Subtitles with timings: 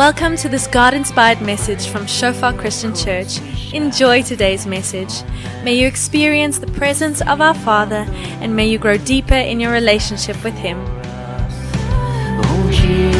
[0.00, 3.38] Welcome to this God inspired message from Shofar Christian Church.
[3.74, 5.12] Enjoy today's message.
[5.62, 8.06] May you experience the presence of our Father
[8.40, 10.78] and may you grow deeper in your relationship with Him.
[12.40, 13.10] Oh Jesus,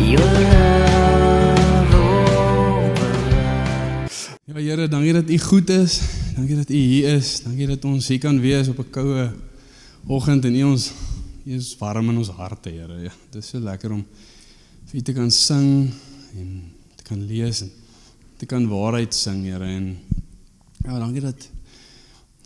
[0.00, 1.94] your love
[2.94, 4.28] overruns.
[4.46, 6.00] Ja Here, dankie dat U goed is.
[6.34, 7.42] Dankie dat U hier is.
[7.42, 9.30] Dankie dat ons hier kan wees op 'n koue
[10.06, 10.92] oggend en U ons
[11.46, 12.96] U is warm in ons harte, Here.
[13.04, 14.00] Ja, dit is so lekker om
[14.90, 15.92] vir U te kan sing
[16.34, 16.48] en
[16.98, 17.68] te kan lees en
[18.40, 19.68] te kan waarheid sing, Here.
[19.76, 19.92] En
[20.82, 21.46] ja, dankie dat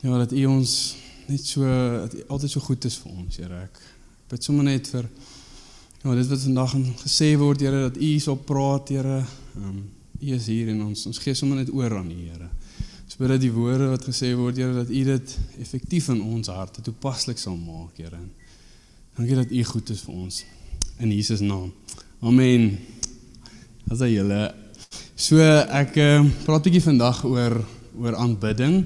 [0.03, 0.75] ja, dat U ons
[1.31, 1.65] net so
[2.29, 3.63] altyd so goed is vir ons, Here.
[3.71, 3.81] Ek
[4.35, 8.93] bid sommer net vir ja, dit wat vandag gesê word, Here, dat U sal praat,
[8.93, 9.23] Here.
[9.57, 9.81] Um,
[10.21, 12.51] U is hier en ons ons gee sommer net oor aan U, Here.
[13.07, 16.53] Ons bid dat die woorde wat gesê word, Here, dat U dit effektief in ons
[16.53, 18.21] harte toepaslik sal maak, Here.
[19.17, 20.45] Dankie dat U goed is vir ons
[21.03, 21.73] in Jesus naam.
[22.23, 22.77] Amen.
[23.91, 24.43] As jy julle
[25.19, 27.59] so ek uh, praat 'n bietjie vandag oor
[27.99, 28.85] oor aanbidding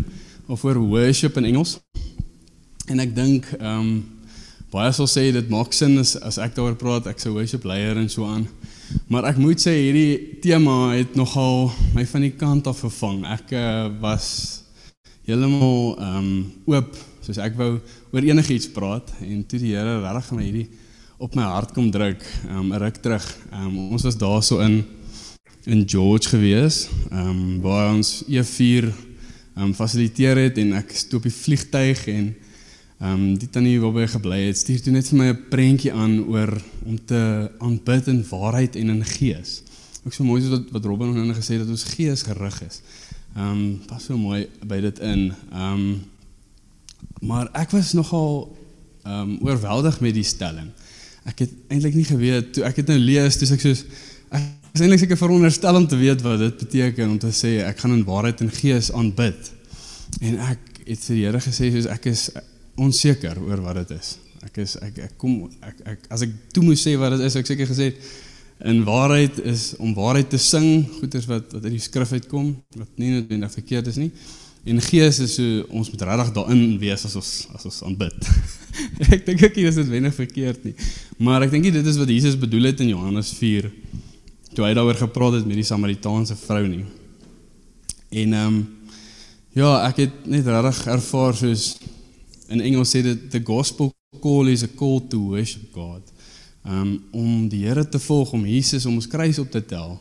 [0.48, 1.76] of oor worship in Engels.
[2.88, 3.92] En ek dink ehm um,
[4.72, 8.00] baie sal sê dit maak sin as as ek daaroor praat, ek se worship leier
[8.00, 8.48] en so aan.
[9.12, 13.22] Maar ek moet sê hierdie tema het nogal my van die kant af vervang.
[13.28, 14.64] Ek uh, was
[15.28, 16.32] heeltemal ehm um,
[16.72, 17.78] oop soos ek wou
[18.12, 20.68] oor enigiets praat en toe die Here regtig my hierdie
[21.18, 23.24] op my hart kom druk um, 'n ruk terug.
[23.52, 24.84] Um, ons was daarso in
[25.64, 28.84] in George gewees, ehm um, waar ons E4
[29.54, 32.34] ehm um, fasiliteer het en ek stoop die vliegtyg en
[33.00, 36.24] ehm um, die tannie waarby gebly het, stuur toe net vir my 'n prentjie aan
[36.28, 36.52] oor
[36.84, 39.62] om te aanbid in waarheid en in gees.
[40.04, 42.82] Ook so mooi soos wat wat Robin nou gesê het dat ons gees gerig is.
[43.36, 45.32] Ehm um, pas so mooi by dit in.
[45.52, 46.02] Ehm um,
[47.24, 48.52] maar ek was nogal
[49.04, 50.70] ehm um, oorweldig met die stelling.
[51.28, 53.84] Ek het eintlik nie geweet toe ek dit nou lees, toe ek soos
[54.34, 57.82] ek is eintlik seker veronderstel om te weet wat dit beteken om te sê ek
[57.82, 59.50] gaan in waarheid en gees aanbid.
[60.20, 62.28] En ek het vir die Here gesê soos ek is
[62.80, 64.16] onseker oor wat dit is.
[64.44, 67.36] Ek is ek ek kom ek ek as ek toe moes sê wat dit is,
[67.40, 67.92] ek seker gesê
[68.64, 73.00] in waarheid is om waarheid te sing, goeders wat wat uit die skrif uitkom, wat
[73.00, 74.10] nie noodwendig verkeerd is nie.
[74.64, 78.28] En gees is so ons moet regtig daarin wees as ons as ons aanbid.
[79.14, 80.72] ek dink ek is dit wenig verkeerd nie.
[81.20, 83.68] Maar ek dink dit is wat Jesus bedoel het in Johannes 4
[84.54, 86.84] toe hy daaroor gepraat het met die Samaritaanse vrou nie.
[88.14, 88.62] En ehm um,
[89.54, 91.74] ja, ek het net regtig ervaar soos
[92.50, 93.92] in Engels sê dit the gospel
[94.22, 96.02] call is a call to worship God.
[96.64, 99.98] Um om die Here te volg, om Jesus om ons kruis op te tel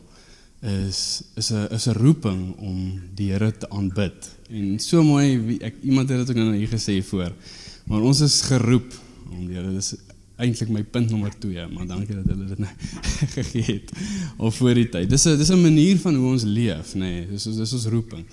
[0.64, 4.36] is is 'n is 'n roeping om die Here te aanbid.
[4.48, 7.32] En so mooi ek iemand het dit ook nou hier gesê voor.
[7.86, 8.92] Maar ons is geroep
[9.30, 9.94] om die Here dis
[10.36, 12.72] eintlik my punt nommer 2, maar dankie dat hulle dit nou
[13.36, 13.92] gegee het
[14.36, 15.10] of voor die tyd.
[15.10, 16.98] Dis 'n dis 'n manier van hoe ons leef, nê.
[16.98, 18.24] Nee, dis dis ons roeping.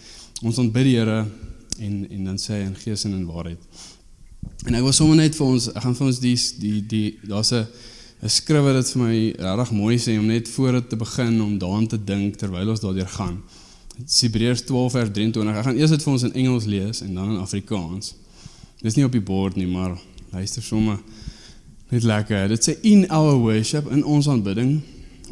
[0.42, 1.28] Ons aanbid die Here
[1.80, 3.60] en en dan sê hy in gees en in waarheid.
[4.66, 7.52] En ek wil sommer net vir ons, ek gaan vir ons die die die daar's
[7.52, 7.68] 'n
[8.22, 11.42] 'n skrif wat dit vir my regtig mooi sê om net voor dit te begin
[11.42, 13.42] om daaraan te dink terwyl ons daardeur gaan.
[13.98, 15.58] Hebreërs 12 vers 23.
[15.58, 18.14] Ek gaan eers dit vir ons in Engels lees en dan in Afrikaans.
[18.82, 19.98] Dis nie op die bord nie, maar
[20.32, 21.00] luister sommer
[21.90, 22.48] net lekker.
[22.54, 24.82] Dit sê in our worship in ons aanbidding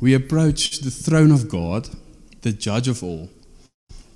[0.02, 1.90] we approach the throne of God,
[2.42, 3.30] the judge of all.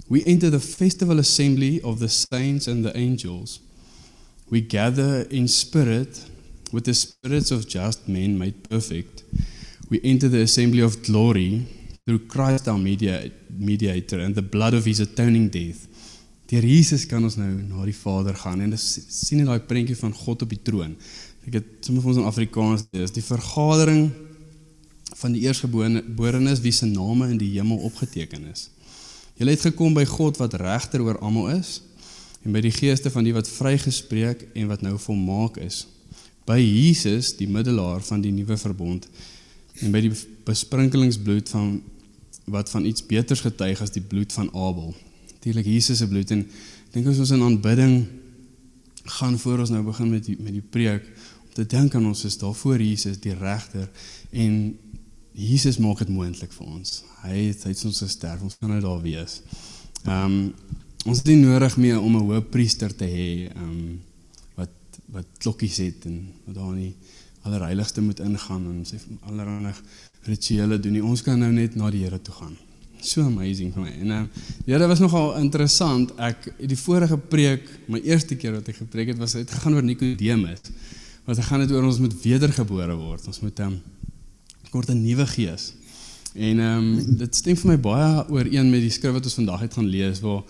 [0.07, 3.59] We enter the festival assembly of the saints and the angels.
[4.49, 6.32] We gather in spirit
[6.73, 9.23] with the spirits of just men made perfect.
[9.89, 11.67] We enter the assembly of glory
[12.05, 15.87] through Christ our media, mediator and the blood of his atoning death.
[16.49, 19.95] Deur Jesus kan ons nou na die Vader gaan en dis sien jy daai prentjie
[19.97, 20.97] van God op die troon.
[21.47, 24.09] Ek het sommer vir ons in Afrikaans dis die vergadering
[25.21, 28.67] van die eersgeborenes wie se name in die hemel opgeteken is.
[29.39, 31.79] Julle het gekom by God wat regter oor almal is
[32.43, 35.85] en by die geeste van die wat vrygespreek en wat nou volmaak is.
[36.45, 39.07] By Jesus, die middelaar van die nuwe verbond
[39.81, 40.11] en by die
[40.45, 41.81] besprinkelingsbloed van
[42.51, 44.93] wat van iets beters getuig as die bloed van Abel.
[45.31, 46.43] Natuurlik Jesus se bloed en
[46.91, 48.03] dink as ons in aanbidding
[49.19, 51.07] gaan voor ons nou begin met die, met die preek
[51.43, 53.89] om te dink aan ons is daar voor Jesus die regter
[54.31, 54.77] en
[55.33, 57.01] Jesus maak dit moontlik vir ons.
[57.23, 59.41] Hy het hy het ons gesterf, ons kan nou daar wees.
[60.05, 60.53] Ehm um,
[61.03, 64.01] ons het nie nodig meer om 'n hoëpriester te hê ehm um,
[65.13, 66.93] wat klokkies het en wat daar nie
[67.43, 68.99] allerheiligste moet ingaan en sê
[69.29, 69.73] allerlei
[70.27, 71.03] rituele doen nie.
[71.03, 72.55] Ons kan nou net na die Here toe gaan.
[73.03, 73.93] So amazing vir my.
[73.99, 76.13] En ehm uh, ja, dit was nogal interessant.
[76.15, 79.83] Ek die vorige preek, my eerste keer wat ek gepreek het, was dit gegaan oor
[79.83, 80.69] Nikodemus
[81.23, 83.27] wat gaan dit oor ons moet wedergebore word.
[83.27, 83.81] Ons moet ehm um,
[84.71, 85.73] kort 'n nuwe gees.
[86.33, 89.61] En ehm um, dit stem vir my baie ooreen met die skrif wat ons vandag
[89.61, 90.43] uit gaan lees waar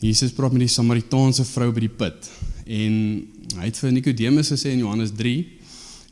[0.00, 2.30] Jesus praat met die Samaritaanse vrou by die put.
[2.66, 2.94] En
[3.56, 5.34] hy het vir Nikodemus gesê in Johannes 3,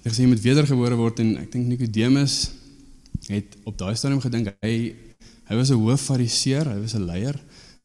[0.04, 2.36] hy gesê jy moet wedergebore word en ek dink Nikodemus
[3.26, 4.94] het op daai stadium gedink hy
[5.44, 7.36] hy was 'n hoof fariseer, hy was 'n leier.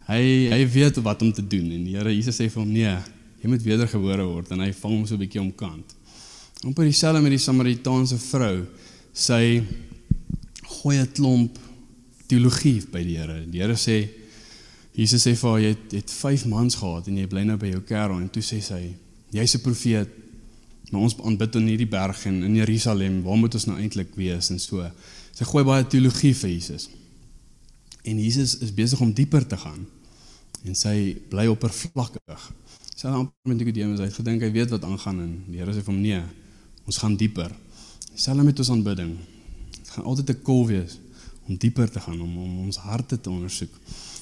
[0.08, 2.98] Hy hy weet wat om te doen en die Here Jesus sê vir hom nee,
[3.42, 5.96] jy moet wedergebore word en hy vang hom so 'n bietjie omkant.
[6.64, 8.66] Amper dieselfde met die Samaritaanse vrou.
[9.14, 9.64] Sy
[10.64, 11.58] gooi 'n klomp
[12.28, 13.46] teologie by die Here.
[13.46, 14.10] Die Here sê
[15.00, 17.72] Jesus sê vir haar jy het, het 5 mans gehad en jy bly nou by
[17.72, 18.82] jou kerel en toe sê sy
[19.32, 20.10] jy's 'n profeet.
[20.92, 24.50] Maar ons aanbid in hierdie berg en in Jerusalem, waar moet ons nou eintlik wees
[24.50, 24.82] en so.
[25.38, 26.90] Sy gooi baie teologie vir Jesus.
[28.04, 29.86] En Jesus is besig om dieper te gaan.
[30.66, 32.52] En sy bly oppervlakkig.
[32.96, 35.84] Sy het amper met Nikodemus uit gedink hy weet wat aangaan en die Here sê
[35.84, 36.22] vir hom nee,
[36.86, 37.54] ons gaan dieper.
[38.16, 39.14] Selfs met ons aanbidding.
[39.78, 40.98] Dit gaan altyd 'n kol wees
[41.48, 43.72] om dieper te gaan om, om ons harte te ondersoek.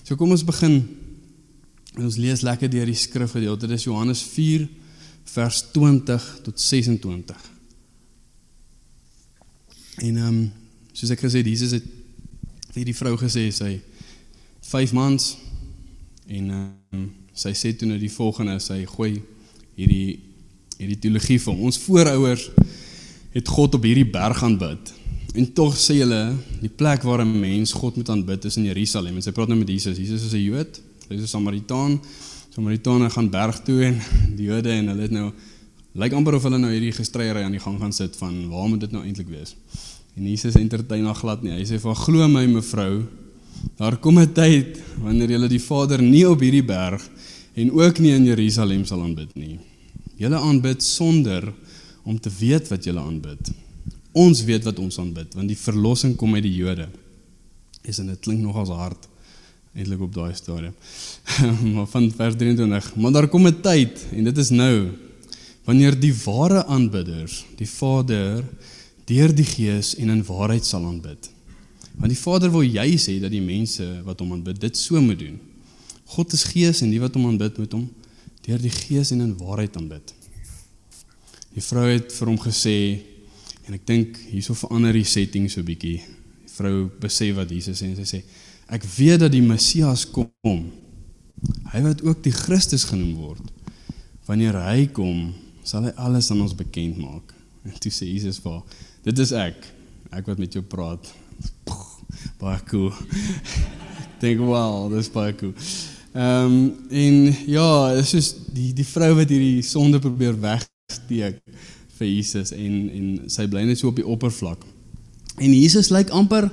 [0.07, 0.77] So kom ons begin.
[1.99, 3.67] Ons lees lekker deur die skrifgedeelte.
[3.67, 4.63] Dit is Johannes 4
[5.33, 7.49] vers 20 tot 26.
[10.07, 10.39] En ehm um,
[10.95, 11.89] soos ek gesê Jesus het
[12.71, 13.73] vir die vrou gesê sy
[14.69, 15.27] vyf mans
[16.31, 17.03] en ehm um,
[17.35, 19.17] sy sê toe nou die volgende sy gooi
[19.75, 20.21] hierdie
[20.77, 22.47] hierdie teologie vir ons voorouers
[23.35, 24.93] het God op hierdie berg aanbid.
[25.37, 26.21] En tog sê hulle
[26.63, 29.15] die plek waar 'n mens God moet aanbid is in Jerusalem.
[29.15, 29.97] En sy praat nou met Jesus.
[29.97, 32.01] Jesus is 'n Jood, hy is 'n Samaritaan.
[32.49, 34.01] Samaritane gaan berg toe en
[34.37, 35.31] die Jode en hulle het nou
[35.93, 38.79] lyk amper of hulle nou hierdie gestryery aan die gang gaan sit van waar moet
[38.79, 39.55] dit nou eintlik wees?
[40.15, 41.51] En Jesus entertain haar glad nie.
[41.51, 43.05] Hy sê vir glo my mevrou,
[43.77, 47.09] daar kom 'n tyd wanneer jy die Vader nie op hierdie berg
[47.53, 49.59] en ook nie in Jerusalem sal aanbid nie.
[50.17, 51.53] Julle aanbid sonder
[52.03, 53.66] om te weet wat julle aanbid.
[54.17, 56.87] Ons weet wat ons aanbid want die verlossing kom uit die Jode.
[57.85, 59.05] Is en dit klink nogals hard
[59.77, 60.73] eintlik op daai stadium.
[61.75, 64.89] maar van vers 23, maar daar kom 'n tyd en dit is nou
[65.67, 68.43] wanneer die ware aanbidders die Vader
[69.05, 71.29] deur die Gees en in waarheid sal aanbid.
[71.97, 75.19] Want die Vader wil jy sê dat die mense wat hom aanbid dit so moet
[75.19, 75.39] doen.
[76.05, 77.89] God is Gees en die wat hom aanbid moet hom
[78.47, 80.13] deur die Gees en in waarheid aanbid.
[81.53, 82.77] Die vrou het vir hom gesê
[83.67, 85.99] en ek dink hierso verander die setting so bietjie.
[85.99, 88.21] Die vrou besef wat Jesus sê en sy sê
[88.73, 90.63] ek weet dat die Messias kom.
[91.71, 93.43] Hy wat ook die Christus genoem word.
[94.27, 95.33] Wanneer hy kom,
[95.67, 97.35] sal hy alles aan ons bekend maak.
[97.67, 98.63] En toe sê Jesus vir
[99.07, 99.59] dit is ek.
[100.15, 101.11] Ek wat met jou praat.
[102.41, 102.91] Baie cool.
[104.21, 105.53] Dink wow, dis baie cool.
[106.17, 106.55] Ehm um,
[106.89, 111.37] en ja, dit is die die vrou wat hierdie sonde probeer wegsteek
[111.99, 114.63] vir Jesus en en sy bly net so op die oppervlak.
[115.37, 116.49] En Jesus lyk amper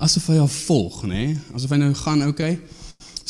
[0.00, 1.24] asof hy haar volg, nê?
[1.30, 1.38] Nee?
[1.56, 2.58] Asof hy nou gaan, okay.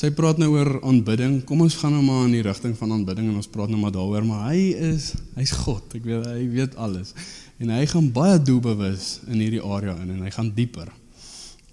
[0.00, 1.40] Sy praat nou oor aanbidding.
[1.44, 3.92] Kom ons gaan nou maar in die rigting van aanbidding en ons praat nou maar
[3.92, 5.84] daaroor, maar hy is hy's God.
[5.98, 7.12] Ek weet hy weet alles.
[7.60, 10.88] En hy gaan baie doelbewus in hierdie area in en hy gaan dieper.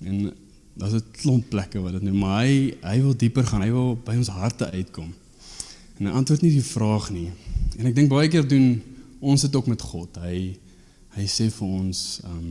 [0.04, 0.34] En
[0.78, 3.62] daar's 'n klomp plekke wat dit nou, maar hy hy wil dieper gaan.
[3.62, 5.14] Hy wil by ons harte uitkom.
[6.00, 7.32] En hy antwoord nie die vraag nie.
[7.80, 8.84] En ek dink baie keer doen
[9.20, 10.18] ons dit ook met God.
[10.24, 10.40] Hy
[11.18, 12.50] hy sê vir ons um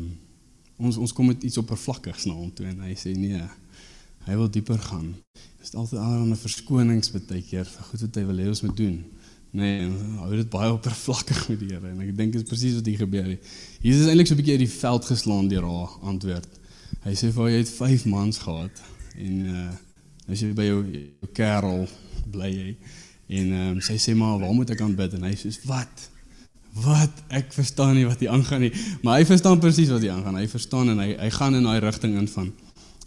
[0.76, 3.42] ons ons kom met iets oppervlakkigs na hom toe en hy sê nee.
[4.26, 5.12] Hy wil dieper gaan.
[5.60, 8.62] Dit is altyd aan 'n verskonings baie keer vir goed wat hy wil hê ons
[8.62, 9.04] moet doen.
[9.56, 12.86] Nee, hou dit baie oppervlakkig met die Here en ek dink dit is presies wat
[12.86, 13.42] hier gebeur het.
[13.80, 16.48] Jesus is eintlik so 'n bietjie uit die veld geslaan deur haar antwoord.
[17.04, 18.82] Hy sê vir jy het 5 mans gehad
[19.16, 19.72] en uh
[20.26, 21.86] as jy by jou, jou kerel
[22.34, 22.70] bly jy
[23.38, 26.10] en um, sy sê maar waar moet ek aanbid en hy sê wat
[26.84, 30.36] wat ek verstaan nie wat hier aangaan nie, maar hy verstaan presies wat hier aangaan.
[30.36, 32.52] Hy verstaan en hy hy gaan in daai rigting in van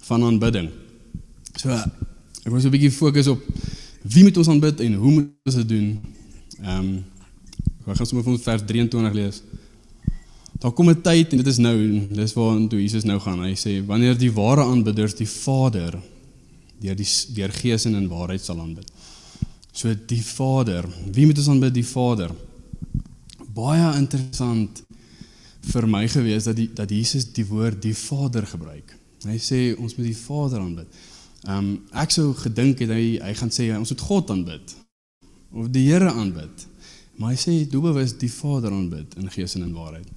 [0.10, 0.72] van aanbidding.
[1.56, 3.42] So ek wil so 'n bietjie fokus op
[4.04, 6.00] wie moet ons aanbid en hoe moet ons dit doen?
[6.64, 7.06] Ehm um,
[7.90, 9.42] ek gaan sommer van vers 23 lees.
[10.60, 13.40] Daar kom 'n tyd en dit is nou, dis waar toe Jesus nou gaan.
[13.40, 16.00] Hy sê wanneer die ware aanbidders die Vader
[16.80, 18.92] deur die deur Gees en in waarheid sal aanbid.
[19.72, 21.74] So die Vader, wie moet ons aanbid?
[21.74, 22.32] Die Vader
[23.60, 24.84] baie interessant
[25.70, 28.96] vir my gewees dat die dat Jesus die woord die Vader gebruik.
[29.28, 31.00] Hy sê ons moet die Vader aanbid.
[31.48, 31.70] Ehm um,
[32.04, 34.76] ek sou gedink het hy hy gaan sê ons moet God aanbid
[35.52, 36.66] of die Here aanbid.
[37.20, 40.08] Maar hy sê doelbewus die Vader aanbid in gees en in waarheid.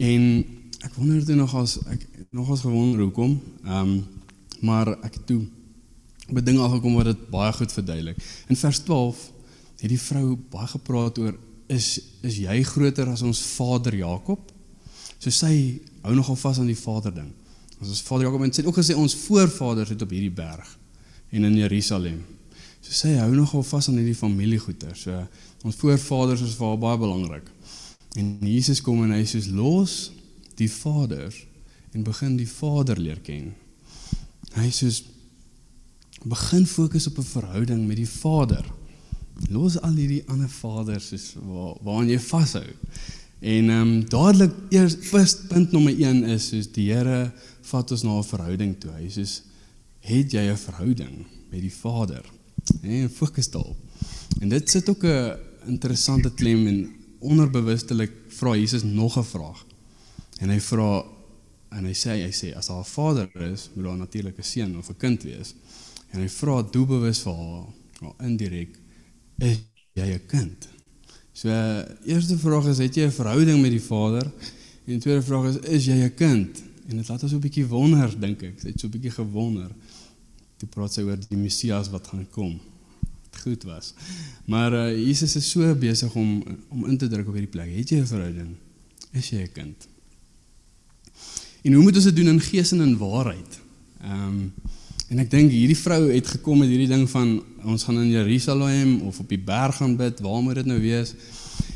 [0.00, 0.28] En
[0.82, 3.38] ek wonder toe nog as ek nog as gewonder hoekom.
[3.64, 4.02] Ehm um,
[4.62, 5.40] maar ek toe
[6.30, 8.18] by dinge afgekom wat dit baie goed verduidelik.
[8.48, 9.24] In vers 12
[9.80, 11.34] het die vrou baie gepraat oor
[11.68, 14.50] is is jy groter as ons vader Jakob?
[15.18, 17.30] So sy hou nogal vas aan die vader ding.
[17.80, 20.78] Ons is vader Jakob en sy het ook gesê ons voorvaders het op hierdie berg
[21.32, 22.20] en in Jerusalem.
[22.82, 24.96] So sy hou nogal vas aan hierdie familiegoeder.
[24.98, 25.22] So
[25.66, 27.48] ons voorvaders is vir haar baie belangrik.
[28.18, 30.12] En Jesus kom en hy sê los
[30.58, 31.32] die Vader
[31.92, 33.52] en begin die Vader leer ken.
[34.58, 34.90] Hy sê
[36.28, 38.64] begin fokus op 'n verhouding met die Vader.
[39.50, 42.66] Los al hierdie ander vaders soos waar waaraan jy vashou.
[43.42, 47.32] En ehm um, dadelik eers first punt nommer 1 is soos die Here
[47.70, 48.92] vat ons na 'n verhouding toe.
[48.92, 49.24] Hy sê
[50.00, 52.24] het jy 'n verhouding met die Vader?
[52.82, 53.76] En fokus daarop.
[54.40, 59.66] En dit sit ook 'n interessante klem en onderbewustelik vra Jesus nog 'n vraag.
[60.40, 61.04] En hy vra
[61.70, 64.78] en hy sê hy sê as daar 'n vader is, moet daar natuurlik 'n seun
[64.78, 65.54] of 'n kind wees.
[66.10, 67.64] En hy vra doelbewus vir haar,
[68.00, 68.78] maar indirek
[69.38, 69.62] is
[69.92, 70.68] jy 'n kind?
[71.32, 71.48] So
[72.04, 74.30] eerste vraag is het jy 'n verhouding met die Vader?
[74.84, 76.62] En tweede vraag is is jy 'n kind?
[76.88, 78.60] En dit laat ons so 'n bietjie wonder dink ek.
[78.60, 79.70] Sy het so 'n bietjie gewonder.
[80.56, 82.60] Toe praat sy oor die Messias wat gaan kom.
[83.30, 83.94] Het goed was.
[84.44, 87.70] Maar uh, Jesus is so besig om om in te druk op hierdie plek.
[87.74, 88.56] Het jy 'n verhouding?
[89.12, 89.88] Is jy 'n kind?
[91.62, 93.60] En hoe moet ons dit doen in gees en in waarheid?
[94.00, 94.52] Ehm um,
[95.12, 97.34] En ek dink hierdie vrou het gekom met hierdie ding van
[97.68, 101.12] ons gaan in Jerusalem of op die berg gaan bid, waar moet dit nou wees?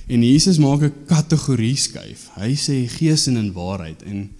[0.08, 2.30] En Jesus maak 'n kategorie skuif.
[2.34, 4.30] Hy sê gees en in waarheid en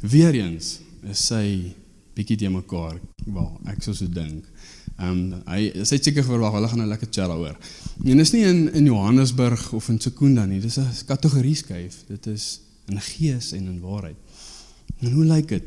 [0.00, 1.74] weer eens is sy
[2.14, 2.96] bietjie te mekaar.
[3.26, 4.44] Wel, ek sou so dink.
[4.98, 7.56] Ehm um, hy sê seker verwag hulle gaan 'n lekker chat daaroor.
[8.04, 12.04] En dis nie in in Johannesburg of in Sekunda nie, dis 'n kategorie skuif.
[12.08, 14.16] Dit is in gees en in waarheid.
[15.00, 15.64] En hoe lyk dit?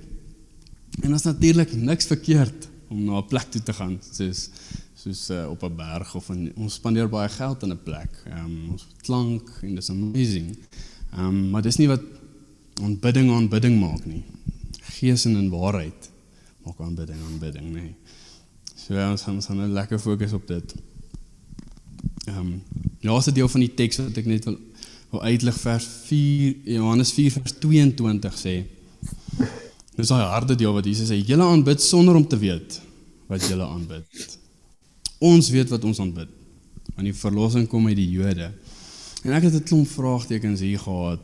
[1.03, 4.50] En ons natuurlik niks verkeerd om na 'n plek toe te gaan soos
[5.00, 8.12] soos uh, op 'n berg of in, ons spandeer baie geld in 'n plek.
[8.25, 10.58] Ehm um, ons klank en dis amazing.
[11.13, 12.01] Ehm um, maar dis nie wat
[12.81, 14.24] aanbidding aanbidding maak nie.
[14.81, 16.10] Gees en in waarheid
[16.65, 17.96] maak aanbidding aanbidding, nee.
[18.75, 20.75] So ja, ons gaan ons gaan nou lekker fokus op dit.
[22.25, 22.63] Ehm um,
[23.00, 24.58] laaste deel van die teks wat ek net wil
[25.10, 28.55] wil uitlig vers 4 Johannes 4 vers 22 sê
[30.00, 32.77] Dis daai harde deel wat Jesus sê, julle aanbid sonder om te weet
[33.27, 34.38] wat julle aanbid.
[35.20, 36.29] Ons weet wat ons aanbid.
[36.94, 38.48] Want die verlossing kom uit die Jode.
[39.27, 41.20] En ek het 'n klomp vraagtekens hier gehad.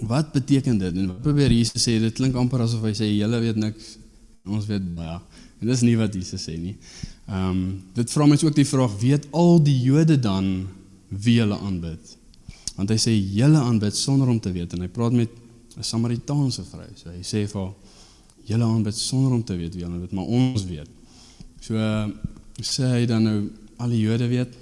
[0.00, 0.96] Wat beteken dit?
[0.96, 2.00] En wat probeer Jesus sê?
[2.00, 3.96] Dit klink amper asof hy sê julle weet niks.
[4.44, 5.20] Ons weet baie.
[5.60, 6.76] En dis nie wat Jesus sê nie.
[7.28, 10.66] Ehm um, dit vra mens ook die vraag, weet al die Jode dan
[11.08, 12.16] wie hulle aanbid?
[12.76, 15.30] Want hy sê julle aanbid sonder om te weet en hy praat met
[15.76, 16.88] 'n Samaritaanse vrou.
[16.96, 17.72] So hy sê vir
[18.46, 20.88] julle aanbid sonder om te weet wie hulle dit maar ons weet.
[21.60, 21.74] So
[22.62, 23.38] sê hy dan nou
[23.78, 24.54] al die Jode weet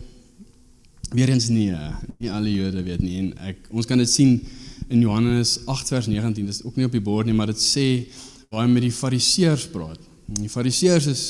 [1.15, 1.71] Weerens nie,
[2.19, 4.41] nie al die Jode weet nie en ek ons kan dit sien
[4.89, 6.47] in Johannes 8 vers 19.
[6.47, 7.87] Dit is ook nie op die bord nie, maar dit sê
[8.55, 10.01] hy met die Fariseërs praat.
[10.41, 11.25] Die Fariseërs is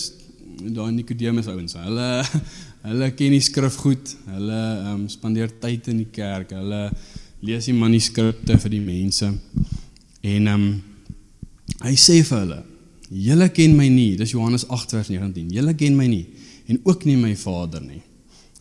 [0.75, 1.77] daai Nikodemus ouens.
[1.81, 2.09] Hulle
[2.89, 4.17] hulle ken die skrif goed.
[4.29, 6.53] Hulle ehm um, spandeer tyd in die kerk.
[6.57, 6.89] Hulle
[7.45, 9.33] lees die manuskripte vir die mense.
[10.25, 10.83] En ehm um,
[11.85, 12.63] hy sê vir hulle:
[13.27, 15.51] "Julle ken my nie." Dis Johannes 8 vers 19.
[15.53, 16.27] "Julle ken my nie
[16.67, 18.01] en ook nie my Vader nie.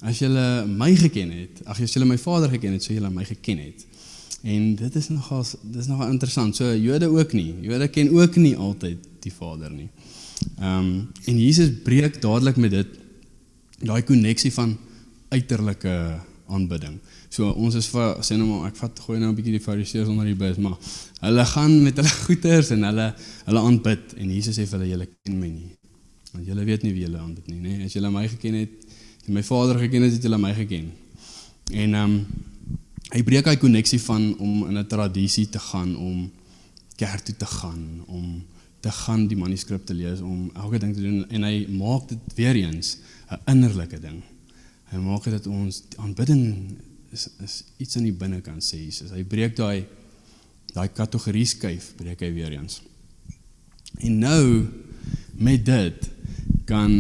[0.02, 3.24] As julle my geken het, ag as julle my Vader geken het, sou julle my
[3.24, 3.86] geken het."
[4.44, 6.56] En dit is nogal dis nogal interessant.
[6.56, 7.54] So Jode ook nie.
[7.62, 9.90] Jode ken ook nie altyd die Vader nie.
[10.60, 12.88] Ehm um, en Jesus breek dadelik met dit
[13.80, 14.78] daai koneksie van
[15.30, 17.00] uiterlike aanbidding.
[17.34, 20.10] So ons is vir sê nou maar ek vat gooi nou 'n bietjie die fariseërs
[20.12, 20.78] onder die bus, maar
[21.26, 23.08] hulle gaan met hulle goeders en hulle
[23.48, 25.72] hulle aanbid en Jesus sê vir hulle julle ken my nie.
[26.34, 27.74] Want julle weet nie wie julle aanbid nie, nê?
[27.86, 28.76] As julle my geken het,
[29.26, 30.92] en my Vader geken het, het julle my geken.
[31.72, 32.26] En ehm um,
[33.14, 36.32] hy breek hy koneksie van om in 'n tradisie te gaan om
[36.98, 38.44] kerk toe te gaan, om
[38.80, 42.34] te gaan die manuskrip te lees, om elke ding te doen en hy maak dit
[42.36, 42.98] weer eens
[43.30, 44.22] 'n innerlike ding.
[44.92, 46.78] Hy maak dit ons aanbidding
[47.14, 49.14] is is iets aan die binnekant sê Jesus.
[49.14, 49.86] Hy breek daai
[50.74, 52.82] daai kategorie skuif, breek hy weer eens.
[54.02, 54.46] En nou
[55.38, 56.10] met dit
[56.66, 56.92] kan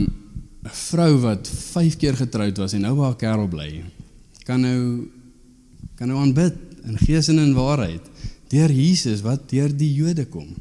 [0.63, 3.83] 'n vrou wat 5 keer getroud was en nou by haar kerel bly,
[4.45, 5.09] kan nou
[5.95, 6.53] kan nou aanbid
[6.83, 8.01] in gees en in waarheid
[8.49, 10.53] deur Jesus wat deur die Jode kom.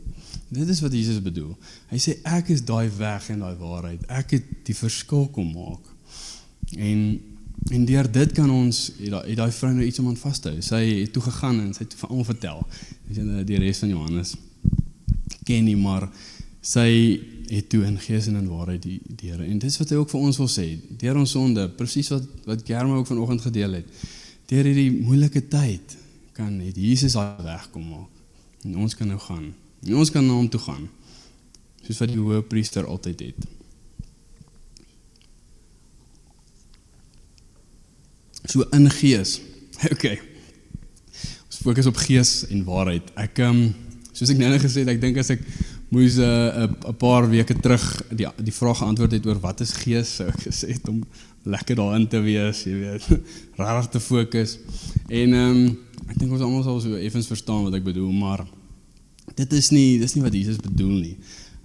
[0.48, 1.56] Dit is wat Jesus bedoel.
[1.88, 4.04] Hy sê ek is daai weg en daai waarheid.
[4.08, 5.88] Ek het die verskil kom maak.
[6.76, 7.20] En
[7.72, 10.62] En deur dit kan ons het daai vrou nou iets om aan vas te hou.
[10.64, 12.64] Sy het toe gegaan en sy het vir almal vertel.
[13.08, 14.34] Dis in die res van Johannes.
[15.46, 16.08] Ken nie maar
[16.62, 16.88] sy
[17.50, 19.44] het toe in gees en in waarheid die die Here.
[19.44, 20.66] En dis wat hy ook vir ons wil sê.
[21.00, 24.04] Deur ons sonde, presies wat wat Germa ook vanoggend gedeel het.
[24.52, 25.96] deur hierdie moeilike tyd
[26.36, 28.10] kan net Jesus daai weg kom maak.
[28.64, 29.52] En ons kan nou gaan.
[29.86, 30.88] En ons kan na hom toe gaan.
[31.82, 33.48] Soos wat die hoëpriester altyd het.
[38.44, 39.40] So in gees.
[39.92, 40.20] Okay.
[41.48, 43.08] Ons fokus op gees en waarheid.
[43.18, 45.40] Ek ehm um, soos ek nou net gesê het, ek dink as ek
[45.92, 49.72] moes 'n uh, 'n paar weke terug die die vraag geantwoord het oor wat is
[49.72, 51.02] gees, sou ek gesê het om
[51.44, 53.08] lekker daarin te wees, jy weet,
[53.58, 54.58] regtig te fokus.
[55.08, 58.46] En ehm um, ek dink ons almal sal so effens verstaan wat ek bedoel, maar
[59.34, 61.16] dit is nie dis nie wat Jesus bedoel nie.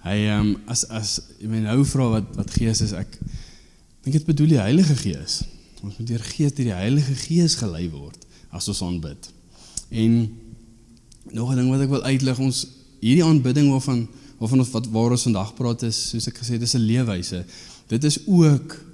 [0.04, 3.20] Hy ehm um, as as jy my nou vra wat wat gees is, ek
[4.04, 5.44] dink dit bedoel die Heilige Gees.
[5.84, 9.30] Ons moet deur gees deur die Heilige Gees gelei word as ons aanbid.
[9.90, 10.14] En
[11.32, 12.68] nog 'n ding wat ek wil uitlig, ons
[13.00, 14.08] hierdie aanbidding waarvan
[14.38, 17.46] waarvan ons wat waar ons vandag praat is, soos ek gesê het, dis 'n leefwyse.
[17.88, 18.86] Dit is ook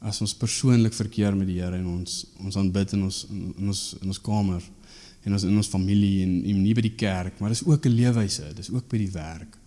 [0.00, 3.96] as ons persoonlik verkeer met die Here en ons ons aanbid in ons in ons
[4.00, 4.62] in ons kamer
[5.24, 7.94] en ons in ons familie en, en nie by die kerk, maar dis ook 'n
[7.94, 9.58] leefwyse, dis ook by die werk.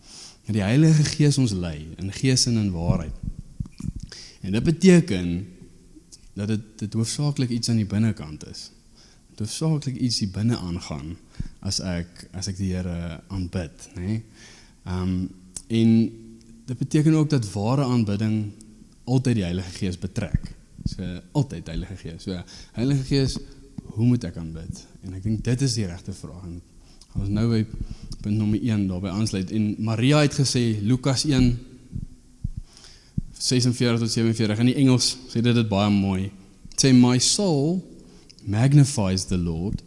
[0.45, 3.13] En die Heilige Gees ons lei in gees en in waarheid.
[4.41, 5.45] En dit beteken
[6.33, 8.71] dat dit dit hoofsaaklik iets aan die binnekant is.
[9.33, 11.15] Dit hoofsaaklik iets hier binne aangaan
[11.59, 14.01] as ek as ek die Here aanbid, nê?
[14.01, 14.23] Nee?
[14.83, 15.15] Ehm um,
[15.73, 15.89] en
[16.65, 18.51] dit beteken ook dat ware aanbidding
[19.03, 20.51] altyd die Heilige Gees betrek.
[20.85, 22.23] So altyd Heilige Gees.
[22.23, 23.37] So Heilige Gees,
[23.95, 24.83] hoe moet ek aanbid?
[25.03, 26.43] En ek dink dit is die regte vraag.
[26.47, 26.61] En
[27.19, 27.61] ons nou by
[28.23, 31.51] punt nommer 1 daarby aansluit en Maria het gesê Lukas 1
[33.43, 36.29] 46 tot 47 in die Engels sê dit dit baie mooi.
[36.71, 37.81] It sê my soul
[38.47, 39.83] magnifies the Lord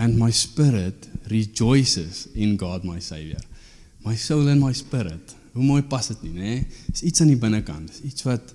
[0.00, 3.42] and my spirit rejoices in God my savior.
[4.04, 5.36] My soul and my spirit.
[5.52, 6.54] Hoe mooi pas dit nie, nê?
[6.88, 7.90] Dis iets aan die binnekant.
[7.90, 8.54] Dis iets wat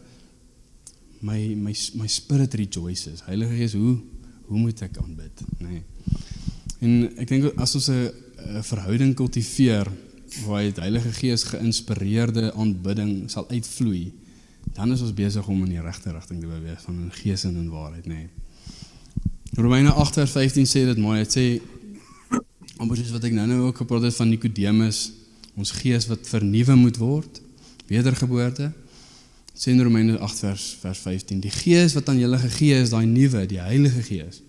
[1.26, 3.22] my my my spirit rejoices.
[3.30, 3.98] Heilige Gees, hoe
[4.46, 5.80] hoe moet ek aanbid, nê?
[6.86, 9.90] En ek dink as ons 'n verhouding kultiveer
[10.44, 14.12] waar die Heilige Gees geïnspireerde aanbidding sal uitvloei,
[14.76, 17.56] dan is ons besig om in die regte rigting te beweeg van in gees en
[17.56, 18.26] in waarheid, nê.
[19.56, 21.24] Romeine 8:15 sê dit mooi.
[21.24, 21.46] Dit sê
[22.78, 25.12] amper soos wat ek nou-nou ook gepraat het van Nikodemus,
[25.56, 27.42] ons gees wat vernuwe moet word,
[27.88, 28.72] wedergeboorte.
[29.56, 33.06] Sê in Romeine 8 vers vers 15, die gees wat aan julle gegee is, daai
[33.08, 34.42] nuwe, die Heilige Gees,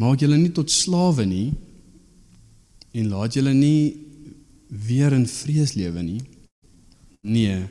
[0.00, 1.52] maak julle nie tot slawe nie
[2.96, 4.07] en laat julle nie
[4.68, 6.20] weer in vrees lewe nie.
[7.20, 7.64] Nee,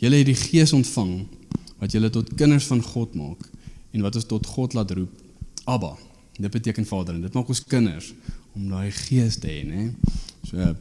[0.00, 1.26] julle het die Gees ontvang
[1.78, 3.44] wat julle tot kinders van God maak
[3.94, 5.12] en wat ons tot God laat roep,
[5.68, 5.94] Abba.
[6.38, 8.12] Dit beteken Vader en dit maak ons kinders
[8.54, 9.90] om daai Gees te hê, né?
[10.48, 10.74] So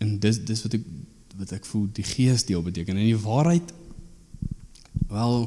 [0.00, 0.86] en dis dis wat ek
[1.40, 3.72] wat ek voel die Gees deel beteken en die waarheid
[5.10, 5.44] wel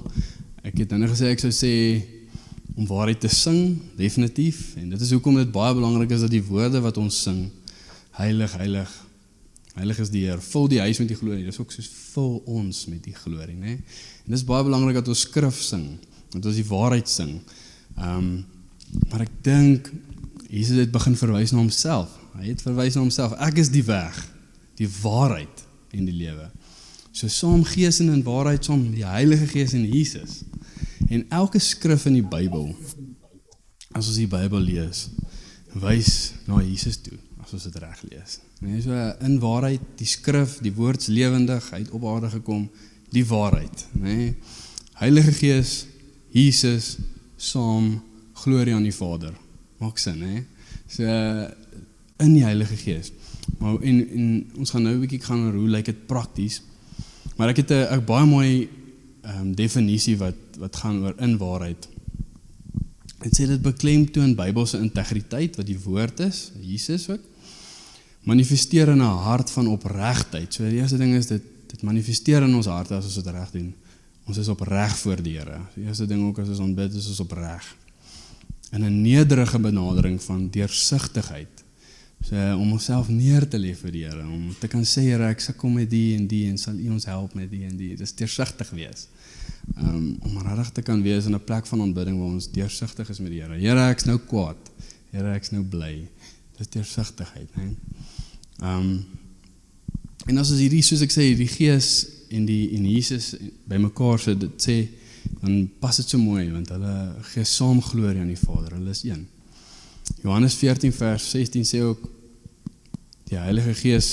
[0.65, 1.73] ek het nou gesê ek sou sê
[2.73, 6.43] om waarheid te sing definitief en dit is hoekom dit baie belangrik is dat die
[6.45, 7.45] woorde wat ons sing
[8.17, 8.93] heilig heilig
[9.79, 11.45] heilig is die Heer vul die huis met die glorie.
[11.47, 13.77] Dis ook soos vul ons met die glorie nê
[14.23, 15.88] en dis baie belangrik dat ons skrif sing
[16.33, 17.38] dat ons die waarheid sing.
[17.97, 18.33] Ehm um,
[19.09, 19.88] maar ek dink
[20.53, 22.12] Jesus het begin verwys na homself.
[22.38, 23.31] Hy het verwys na homself.
[23.41, 24.19] Ek is die weg
[24.77, 25.63] die waarheid
[25.97, 26.45] en die lewe.
[27.13, 30.43] So saam gees en in waarheid saam die Heilige Gees en Jesus.
[31.09, 32.69] En elke skrif in die Bybel
[33.93, 35.07] as ons die Bybel lees
[35.73, 37.17] wys na Jesus toe
[37.53, 38.39] as ons dit reg lees.
[38.61, 42.69] Nee so in waarheid die skrif die woords lewendig uit op aarde gekom
[43.13, 44.35] die waarheid nê nee?
[45.01, 45.85] Heilige Gees
[46.33, 46.97] Jesus
[47.37, 48.01] saam
[48.43, 49.33] glorie aan die Vader.
[49.81, 50.43] Maak sin hè
[50.87, 51.03] so
[52.23, 53.11] in die Heilige Gees.
[53.59, 56.61] Maar en en ons gaan nou 'n bietjie gaan oor hoe lyk dit prakties.
[57.37, 58.69] Maar ek het 'n baie mooi
[59.21, 61.87] ehm um, definisie wat wat gaan oor in waarheid.
[63.23, 67.33] Dit sê dit beklemtoon Bybelse integriteit wat die woord is Jesus ook
[68.23, 72.55] manifesteer in 'n hart van opregtheid so die eerste ding is dit dit manifesteer in
[72.55, 73.73] ons harte as ons dit reg doen
[74.27, 77.19] ons is opreg voor die Here die eerste ding ook as ons aanbid is ons
[77.19, 77.75] opreg
[78.73, 81.63] in 'n nederige benadering van deursigtigheid.
[82.21, 85.39] So om onsself neer te lê vir die Here, om te kan sê Here, ek
[85.39, 87.95] sukkel met die en die en sal U ons help met die en die.
[87.95, 89.07] Dis deursigtig wees.
[89.77, 93.19] Um, om regtig te kan wees in 'n plek van aanbidding waar ons deursigtig is
[93.19, 93.59] met die Here.
[93.59, 94.71] Here, ek's nou kwaad.
[95.12, 96.07] Here, ek's nou bly.
[96.57, 97.67] Dis deursigtigheid, hè.
[98.63, 99.06] Ehm um,
[100.32, 101.88] en as ons hierdie soos ek sê, die Gees
[102.32, 103.34] en die en Jesus
[103.67, 104.78] bymekaar sit, dit sê
[105.41, 106.93] dan pas dit so mooi want hulle
[107.34, 108.78] gee saam glorie aan die Vader.
[108.78, 109.26] Hulle is een.
[110.23, 112.08] Johannes 14 vers 16 sê ook
[113.28, 114.10] die Heilige Gees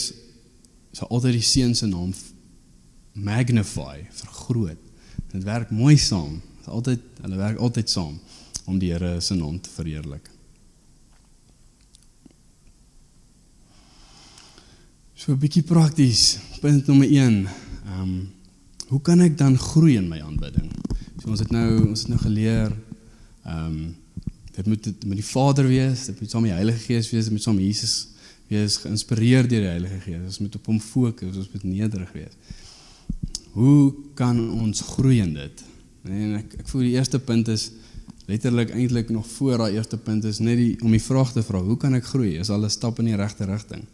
[0.98, 2.10] sal altyd die Seun se naam
[3.14, 4.78] magnify, vergroot.
[5.30, 6.40] Dit werk mooi saam.
[6.58, 8.18] Dit altyd hulle werk altyd saam.
[8.70, 10.28] om die Here se naam te verheerlik.
[15.20, 16.38] So 'n bietjie prakties.
[16.60, 17.46] Punt nommer 1.
[17.84, 18.28] Ehm um,
[18.88, 20.70] hoe kan ek dan groei in my aanbidding?
[21.20, 22.72] So ons het nou ons het nou geleer
[23.44, 23.96] ehm um,
[24.54, 27.28] dit moet dit moet die Vader wees, dit moet saam met die Heilige Gees wees,
[27.28, 28.08] dit moet saam met Jesus
[28.48, 30.24] wees, geïnspireer deur die Heilige Gees.
[30.24, 32.34] Ons moet op hom fokus, ons moet nederig wees.
[33.52, 35.64] Hoe kan ons groei in dit?
[36.08, 37.70] En ek ek voel die eerste punt is
[38.24, 41.60] letterlik eintlik nog voor daai eerste punt is net die om die vraag te vra,
[41.60, 42.38] hoe kan ek groei?
[42.40, 43.84] Is al 'n stap in die regte rigting.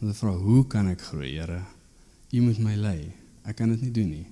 [0.00, 1.60] Om te vra, hoe kan ek groei, Here?
[2.34, 3.12] U moet my lei.
[3.46, 4.26] Ek kan dit nie doen nie.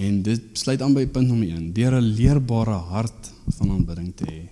[0.00, 4.24] En dit sluit aan by punt nommer 1, deur 'n leerbare hart van aanbidding te
[4.24, 4.42] hê.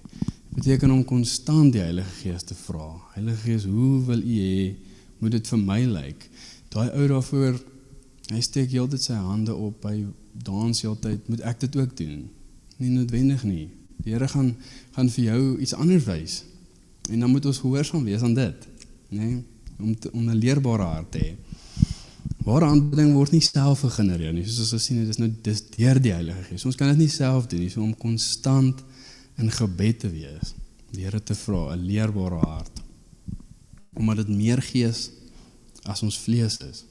[0.54, 3.00] Beteken om konstant die Heilige Gees te vra.
[3.14, 4.74] Heilige Gees, hoe wil U hê
[5.18, 6.28] moet dit vir my lyk?
[6.68, 7.60] Daai ou daarvoor
[8.28, 12.28] hy steek heeltyd sy hande op, hy dans heeltyd, moet ek dit ook doen?
[12.76, 13.70] Nie noodwendig nie.
[14.04, 14.56] Die Here gaan
[14.92, 16.44] gaan vir jou iets anders wys.
[17.10, 18.68] En dan moet ons gehoorsaam wees aan dit,
[19.08, 19.22] nê?
[19.22, 19.44] Nee?
[19.78, 21.36] Om te, om 'n leerbare hart te hê.
[22.48, 24.44] Ware aanbidding word nie self gegenereer nie.
[24.44, 26.64] Soos ons gesien het, dis nou dis deur die Heilige Gees.
[26.64, 28.80] Ons kan dit nie self doen nie, so om konstant
[29.38, 30.54] in gebed te wees.
[30.94, 32.80] Die Here te vra 'n leerbare hart.
[33.94, 35.10] Omdat dit meer gees
[35.84, 36.84] as ons vlees is.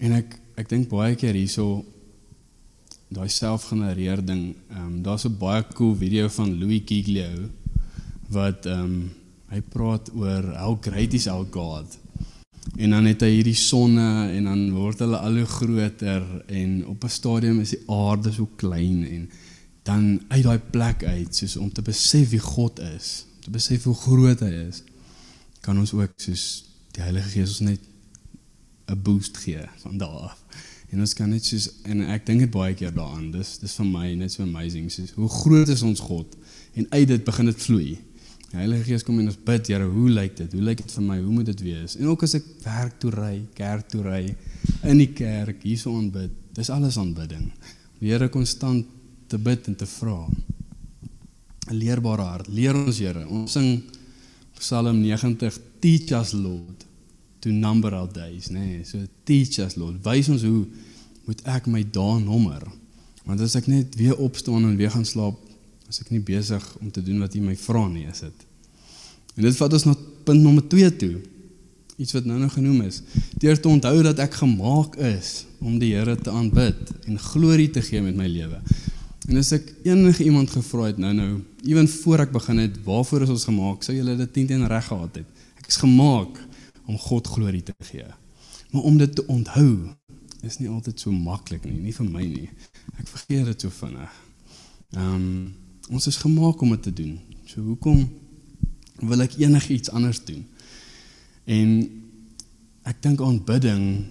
[0.00, 1.84] En ek ek dink baie keer hierso
[3.08, 4.56] daai selfgenereer ding.
[4.70, 7.50] Ehm um, daar's 'n baie cool video van Louis Giglio
[8.28, 9.10] wat ehm um,
[9.52, 11.98] hy praat oor how great is our God.
[12.76, 17.04] En dan het hy hierdie sonne en dan word hulle al hoe groter en op
[17.04, 19.28] 'n stadium is die aarde so klein en
[19.82, 23.84] dan uit daai plek uit soos om te besef wie God is, om te besef
[23.84, 24.82] hoe groot hy is,
[25.60, 26.64] kan ons ook soos
[26.96, 27.80] die Heilige Gees ons net
[28.90, 30.44] 'n boost gee van daar af.
[30.90, 33.30] En ons kan net soos en ek dink dit baie keer daaraan.
[33.30, 36.36] Dis dis vir my net so amazing soos hoe groot is ons God
[36.74, 37.98] en uit dit begin dit vloei.
[38.54, 40.52] Heilige Gees kom en ons bid, Here, hoe lyk dit?
[40.54, 41.16] Hoe lyk dit vir my?
[41.18, 41.96] Hoe moet dit wees?
[41.98, 44.22] En ook as ek werk toe ry, kerk toe ry,
[44.86, 47.48] in die kerk hierso aanbid, dis alles aanbidding.
[48.00, 48.86] Die Here konstant
[49.26, 50.20] te bid en te vra.
[51.66, 52.48] 'n Leerbare hart.
[52.48, 53.26] Leer ons, Here.
[53.26, 53.82] Ons sing
[54.58, 56.86] Psalm 90, Teach us, Lord,
[57.40, 58.58] to number our days, nê.
[58.58, 60.00] Nee, so teach us, Lord.
[60.04, 60.66] Wys ons hoe
[61.26, 62.62] moet ek my dae nommer?
[63.26, 65.38] Want as ek net weer opstaan en weer gaan slaap,
[65.88, 68.44] as ek nie besig om te doen wat U my vra nie, is dit.
[69.36, 69.94] En dit vat ons na
[70.26, 71.14] punt nommer 2 toe.
[71.96, 73.00] Iets wat nou nog genoem is.
[73.40, 77.82] Deur te onthou dat ek gemaak is om die Here te aanbid en glorie te
[77.84, 78.60] gee met my lewe.
[79.26, 81.30] En as ek enige iemand gevra het nou nou,
[81.66, 83.82] ewen voor ek begin het, waarvoor is ons gemaak?
[83.82, 85.44] Sou julle dit 10 teen reg gehad het?
[85.58, 86.38] Ek is gemaak
[86.86, 88.06] om God glorie te gee.
[88.70, 89.90] Maar om dit te onthou
[90.46, 92.48] is nie altyd so maklik nie, nie vir my nie.
[93.00, 94.18] Ek vergeet dit so vinnig.
[94.94, 95.30] Ehm um,
[95.90, 97.14] ons is gemaak om dit te doen.
[97.46, 98.04] So hoekom
[99.06, 100.42] wil ek enigiets anders doen?
[101.46, 101.72] En
[102.86, 104.06] ek dink aanbidding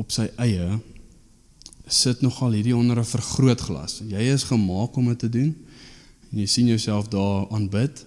[0.00, 0.78] op sy eie
[1.90, 4.00] sit nogal hierdie onder 'n vergrootglas.
[4.08, 5.54] Jy is gemaak om dit te doen
[6.32, 8.06] en jy sien jouself daar aanbid.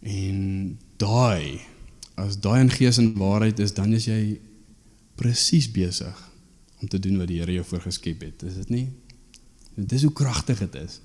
[0.00, 1.60] En daai
[2.14, 4.40] as daai in gees en waarheid is, dan is jy
[5.18, 6.30] presies besig
[6.80, 8.42] om te doen wat die Here jou voorgeskep het.
[8.42, 8.88] Is dit nie?
[9.74, 11.00] Dit is hoe kragtig dit is.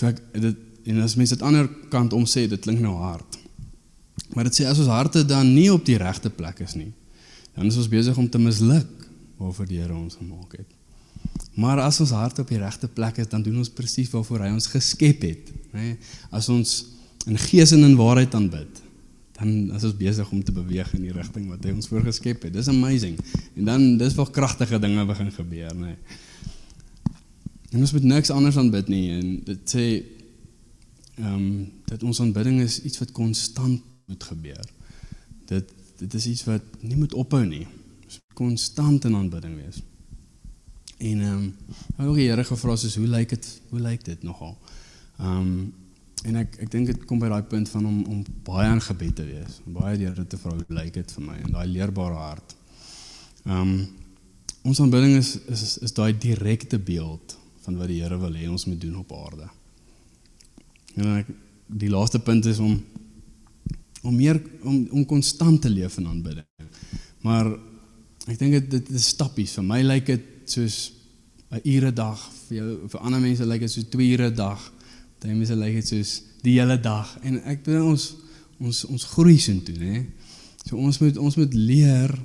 [0.00, 3.36] So ek dit en as mense dit ander kant om sê, dit klink nou hard.
[4.32, 6.88] Maar dit sê as ons harte dan nie op die regte plek is nie,
[7.52, 8.88] dan is ons besig om te misluk
[9.40, 10.70] waarvoor die Here ons gemaak het.
[11.60, 14.54] Maar as ons hart op die regte plek is, dan doen ons presies waarvoor hy
[14.54, 15.92] ons geskep het, nê?
[16.32, 16.78] As ons
[17.28, 18.80] in gees en in waarheid aanbid,
[19.36, 22.56] dan is ons besig om te beweeg in die rigting wat hy ons voorgeskep het.
[22.56, 23.16] Dis amazing.
[23.56, 25.94] En dan dis wel kragtige dinge begin gebeur, nê.
[27.70, 29.84] En ons moet niks anders aanbid nie en dit sê
[31.20, 34.66] ehm um, dat ons aanbidding is iets wat konstant moet gebeur.
[35.46, 37.66] Dit dit is iets wat nie moet ophou nie.
[38.06, 39.82] Ons moet konstant in aanbidding wees.
[40.98, 41.50] En ehm
[41.98, 43.50] um, ook die Here gevra soos hoe lyk dit?
[43.68, 44.56] Hoe lyk dit nogal?
[45.18, 45.74] Ehm um,
[46.24, 49.14] en ek ek dink dit kom by daai punt van om om baie aan gebed
[49.16, 49.60] te wees.
[49.64, 52.56] Baie die Here te vra hoe lyk dit vir my en daai leerbare hart.
[53.44, 53.76] Ehm um,
[54.62, 57.38] ons aanbidding is is is, is daai direkte beeld
[57.70, 59.48] van wat die Here wil hê ons moet doen op aarde.
[60.98, 61.30] En ek
[61.80, 62.80] die laaste punt is om
[64.02, 66.46] om meer om om konstant te leef in aanbidding.
[67.22, 67.52] Maar
[68.26, 69.54] ek dink dit dit is stappies.
[69.58, 70.92] Vir my lyk dit soos
[71.50, 74.72] 'n ure dag, vir jou vir ander mense lyk dit so 2 ure dag.
[75.20, 77.18] Party mense lyk dit soos die hele dag.
[77.22, 78.14] En ek dink ons
[78.60, 80.04] ons ons groei sin toe, hè.
[80.66, 82.18] So ons moet ons moet leer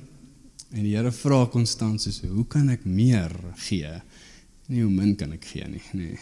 [0.72, 3.32] en die Here vra konstant soos hoe kan ek meer
[3.68, 4.02] gee?
[4.68, 6.18] Nie hoe min kan ek gee nie, nee.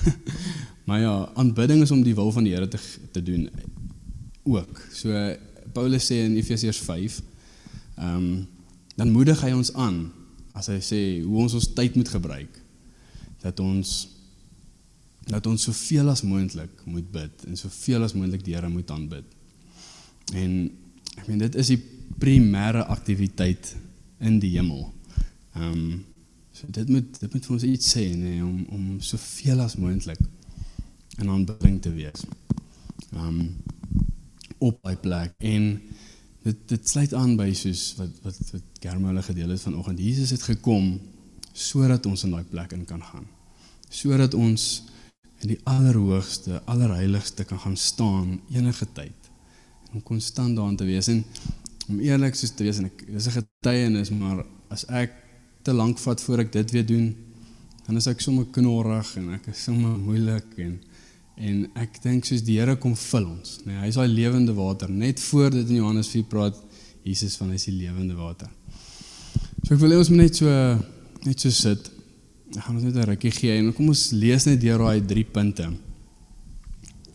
[0.86, 2.78] maar ja, aanbidding is om die wil van die Here te
[3.12, 3.48] te doen
[4.42, 4.80] ook.
[4.94, 5.10] So
[5.74, 7.20] Paulus sê in Efesiërs 5,
[7.96, 8.32] ehm um,
[9.00, 10.10] dan moedig hy ons aan
[10.52, 12.56] as hy sê hoe ons ons tyd moet gebruik
[13.40, 13.92] dat ons
[15.30, 19.24] dat ons soveel as moontlik moet bid en soveel as moontlik die Here moet aanbid.
[20.36, 20.52] En
[21.16, 21.80] ek meen dit is die
[22.20, 23.74] primêre aktiwiteit
[24.20, 24.88] in die hemel.
[25.56, 25.98] Ehm um,
[26.60, 29.78] so dit moet dit moet vir ons iets sê nê nee, om om soveel as
[29.80, 30.20] moontlik
[31.20, 32.24] in aanbidding te wees.
[33.16, 33.40] Um,
[34.60, 35.72] op by plek en
[36.44, 40.00] dit dit sluit aan by soos wat wat wat Germole gedeel het vanoggend.
[40.00, 40.98] Jesus het gekom
[41.52, 43.26] sodat ons in daai plek in kan gaan.
[43.90, 44.66] Sodat ons
[45.40, 49.30] in die allerhoogste, allerheiligste kan gaan staan enige tyd.
[49.88, 51.24] En om konstant daarin te wees en
[51.88, 55.19] om eerlik soos te wees en ek dis 'n getuienis, maar as ek
[55.62, 57.10] te lank vat voor ek dit weer doen,
[57.86, 60.78] dan is ek sommer knorrig en ek is sommer moeilik en
[61.40, 64.90] en ek dink soos die Here kom vul ons, nee, hy is daai lewende water.
[64.92, 66.58] Net voor dit in Johannes 4 praat
[67.00, 68.50] Jesus van hy is die lewende water.
[69.64, 70.52] So ek wil hê ons moet net so
[71.24, 71.88] net so sit
[72.50, 75.24] Ek gaan ons net 'n rukkie gee en kom ons lees net deur daai drie
[75.24, 75.70] punte.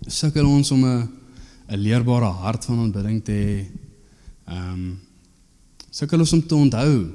[0.07, 1.09] Sukkel ons om 'n
[1.67, 3.65] 'n leerbare hart van aanbidding te hê.
[4.47, 4.99] Ehm um,
[5.91, 7.11] sukkel ons om te onthou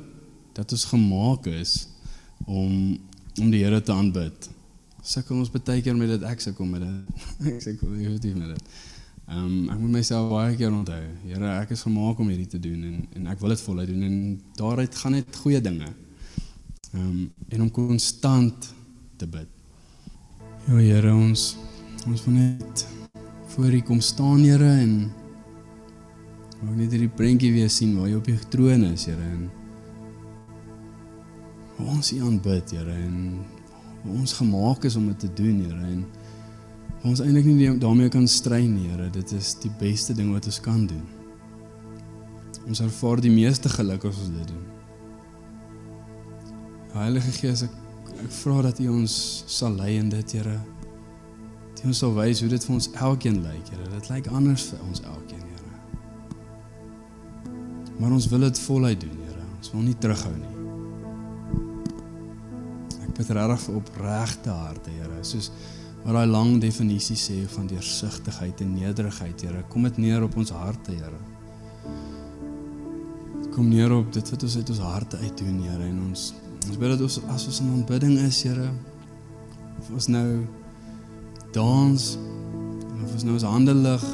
[0.56, 1.88] dat ons gemaak is
[2.46, 2.98] om
[3.40, 4.48] om die Here te aanbid.
[5.02, 7.28] Sukkel ons baie keer met dit ek sukkel met dit.
[7.54, 8.80] ek sukkel definitief met dit.
[9.30, 11.00] Ehm um, ek moet myself baie keer onthou.
[11.22, 14.02] Here, ek is gemaak om hierdie te doen en en ek wil dit voluit doen
[14.08, 14.16] en
[14.58, 15.88] daaruit gaan net goeie dinge.
[16.90, 18.72] Ehm um, en om konstant
[19.16, 19.48] te bid.
[20.66, 21.54] Ja Here, ons
[22.08, 22.84] ons wil net
[23.54, 25.10] voor U kom staan, Here, en
[26.60, 29.48] maak net hierdie prentjie weer sien waar jy op die troon is, Here, en
[31.86, 33.44] ons U aanbid, Here, en
[34.10, 36.04] ons gemaak is om dit te doen, Here, en
[37.10, 39.10] ons eintlik nie daarmee kan stry nie, Here.
[39.12, 41.06] Dit is die beste ding wat ons kan doen.
[42.68, 44.66] Ons ervaar die meeste geluk as ons dit doen.
[46.94, 47.76] Heilige Gees, ek
[48.20, 49.14] ek vra dat U ons
[49.48, 50.58] sal lei in dit, Here.
[51.70, 53.90] Dat U ons sal wys hoe dit vir ons elkeen lyk, Here.
[53.96, 55.70] Dit lyk anders vir ons elkeen, Here.
[58.00, 59.44] Maar ons wil dit voluit doen, Here.
[59.58, 60.59] Ons wil nie terughou nie.
[63.20, 65.50] Bid regtig opregte harte, Here, soos
[66.00, 69.60] wat daai lang definisie sê van deursigtigheid en nederigheid, Here.
[69.68, 71.20] Kom dit neer op ons harte, Here.
[73.52, 76.30] Kom neer op dit wat ons uit ons harte uit doen, Here, en ons
[76.60, 78.66] Ons bid dat ons as ons in aanbidding is, Here,
[79.80, 80.26] of ons nou
[81.56, 82.08] dans,
[83.00, 84.04] of ons nou ons hande lig,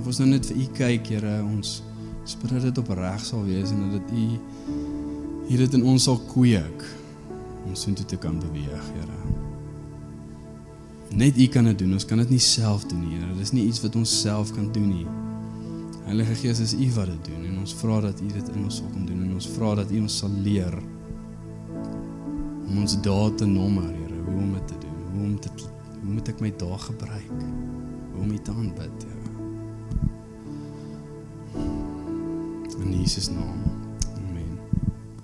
[0.00, 1.76] of ons nou net vir U kyk, Here, ons
[2.42, 4.26] bid dat dit opreg sal wees en dat dit U
[5.48, 6.84] hier dit in ons sal kweek
[7.66, 9.18] om so toe te kan beweeg, Here.
[11.12, 11.92] Net U kan dit doen.
[11.92, 13.34] Ons kan dit nie self doen nie, Here.
[13.38, 15.06] Dis nie iets wat ons self kan doen nie.
[16.04, 18.76] Heilige Gees, is U wat dit doen en ons vra dat U dit in ons
[18.80, 20.74] sal kom doen en ons vra dat U ons sal leer
[22.66, 25.66] om ons dae te nommer, Here, hoe om dit te doen, hoe om dit
[26.02, 27.36] hoe moet ek my dae gebruik?
[28.14, 29.20] Hoe om dit aanbid, Here?
[32.82, 33.71] In Jesus naam.